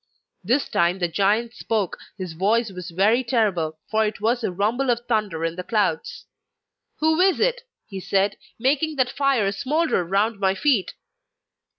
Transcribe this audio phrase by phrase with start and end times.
[0.43, 4.89] This time the giant spoke; his voice was very terrible, for it was the rumble
[4.89, 6.25] of thunder in the clouds.
[7.01, 10.93] 'Who is it,' he said, 'making that fire smoulder around my feet?